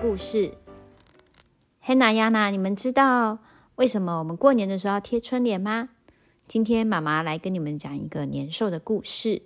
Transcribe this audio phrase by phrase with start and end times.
[0.00, 0.52] 故事。
[1.80, 3.38] 黑娜亚娜，你们知道
[3.76, 5.88] 为什么我们过年的时候要贴春联吗？
[6.46, 9.42] 今天妈妈来跟你们讲一个年兽的故事。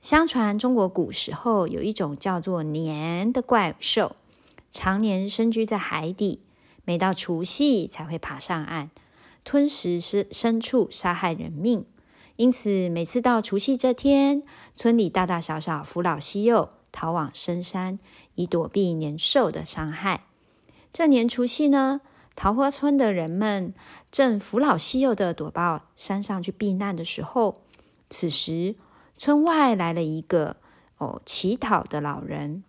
[0.00, 4.16] 相传中国古时候有一种叫做年的怪兽，
[4.70, 6.40] 常年深居在海底，
[6.84, 8.90] 每到除夕才会爬上岸，
[9.44, 11.86] 吞食牲牲畜，杀害人命。
[12.36, 14.42] 因此，每次到除夕这天，
[14.76, 17.98] 村里大大小小、父老携幼逃往深山，
[18.36, 20.26] 以躲避年兽的伤害。
[20.92, 22.00] 这年除夕呢，
[22.36, 23.74] 桃花村的人们
[24.12, 27.62] 正扶老携幼的躲到山上去避难的时候，
[28.08, 28.76] 此时
[29.18, 30.56] 村外来了一个
[30.98, 32.62] 哦乞讨的老人。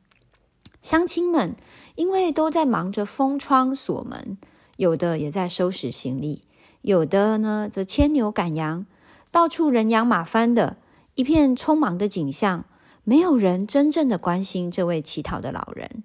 [0.81, 1.55] 乡亲们
[1.93, 4.39] 因为都在忙着封窗锁门，
[4.77, 6.41] 有的也在收拾行李，
[6.81, 8.87] 有的呢则牵牛赶羊。
[9.29, 10.77] 到处人仰马翻的
[11.13, 12.65] 一片匆忙的景象，
[13.05, 16.03] 没有人真正的关心这位乞讨的老人。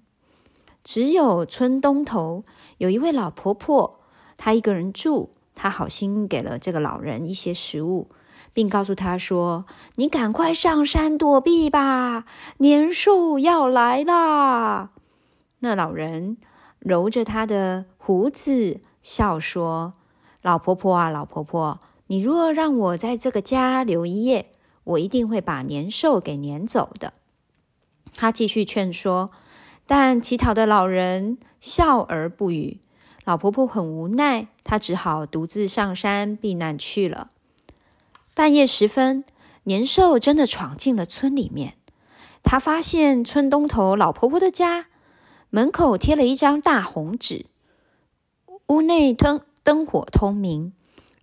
[0.85, 2.45] 只有村东头
[2.79, 4.01] 有一位老婆婆，
[4.37, 8.09] 她一个人住，她好心给了这个老人一些食物，
[8.53, 12.25] 并告诉他说：“你赶快上山躲避吧，
[12.59, 14.91] 年兽要来啦！”
[15.61, 16.37] 那老人
[16.79, 19.95] 揉着他的胡子，笑说
[20.43, 24.51] ：“老婆婆啊，老婆婆。”你若让我在这个家留一夜，
[24.85, 27.13] 我一定会把年兽给撵走的。
[28.15, 29.31] 他继续劝说，
[29.87, 32.81] 但乞讨的老人笑而不语。
[33.25, 37.29] 老婆婆很无奈，她只好独自上山避难去了。
[38.35, 39.25] 半夜时分，
[39.65, 41.75] 年兽真的闯进了村里面。
[42.43, 44.87] 他发现村东头老婆婆的家
[45.51, 47.45] 门口贴了一张大红纸，
[48.69, 50.73] 屋内灯灯火通明。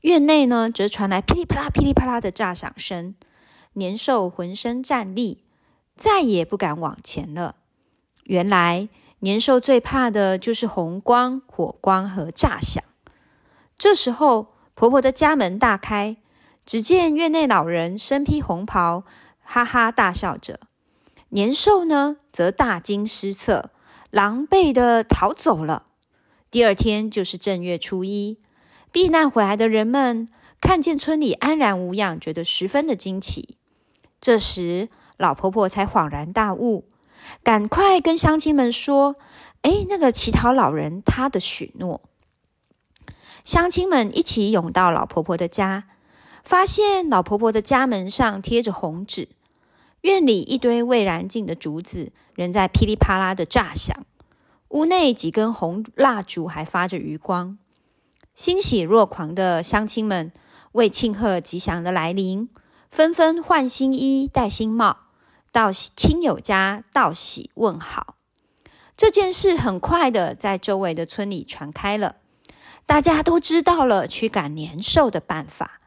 [0.01, 3.15] 院内呢，则传来噼里啪啦、噼里啪啦的炸响声。
[3.73, 5.43] 年兽浑身战栗，
[5.95, 7.55] 再也不敢往前了。
[8.23, 12.83] 原来，年兽最怕的就是红光、火光和炸响。
[13.77, 16.17] 这时候，婆婆的家门大开，
[16.65, 19.03] 只见院内老人身披红袍，
[19.43, 20.59] 哈哈大笑着。
[21.29, 23.71] 年兽呢，则大惊失色，
[24.09, 25.85] 狼狈地逃走了。
[26.49, 28.39] 第二天就是正月初一。
[28.91, 30.29] 避难回来的人们
[30.61, 33.57] 看见村里安然无恙，觉得十分的惊奇。
[34.27, 36.83] 这时，老婆婆才恍然大悟，
[37.45, 39.15] 赶快跟乡亲们说
[39.63, 42.01] ：“哎，那个乞讨老人他的许诺。”
[43.45, 45.85] 乡亲们一起涌到老婆婆的家，
[46.43, 49.29] 发现老婆婆的家门上贴着红纸，
[50.01, 54.05] 院里一堆未燃尽的竹子仍在噼里啪啦的炸响，
[54.71, 57.57] 屋内几根红蜡烛还发着余光。
[58.35, 60.33] 欣喜若狂的乡亲们
[60.73, 62.49] 为庆贺吉祥的来临，
[62.89, 64.97] 纷纷换新衣、戴新帽，
[65.51, 68.15] 到亲友家道喜问好。
[68.95, 72.15] 这件事很快的在周围的村里传开了，
[72.85, 75.81] 大家都知道了驱赶年兽的办法。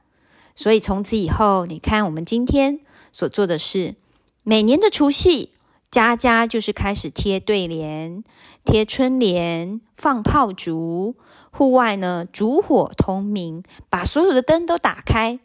[0.55, 3.97] 所以从此以后，你看我们今天所做的事，
[4.43, 5.55] 每年的除夕，
[5.91, 8.23] 家家就是开始贴对联、
[8.65, 11.17] 贴春联、放炮竹。
[11.51, 15.41] 户外呢，烛火通明，把所有的灯都打开。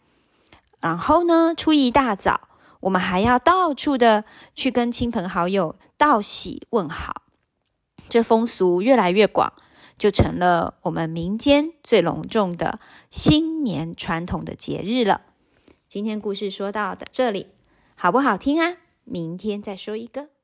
[0.86, 2.48] 然后呢，初一大早，
[2.82, 4.24] 我们还要到处的
[4.54, 7.24] 去跟亲朋好友道喜问好。
[8.08, 9.52] 这风俗越来越广，
[9.98, 12.78] 就成了我们民间最隆重的
[13.10, 15.22] 新年传统的节日了。
[15.88, 17.48] 今天故事说到的这里，
[17.96, 18.78] 好不好听啊？
[19.06, 20.35] 明天再说一个。